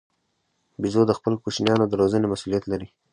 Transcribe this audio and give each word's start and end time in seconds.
بیزو 0.81 1.01
د 1.07 1.11
خپلو 1.17 1.35
کوچنیانو 1.43 1.85
د 1.87 1.93
روزنې 2.01 2.27
مسوولیت 2.31 2.63
لري. 2.71 2.87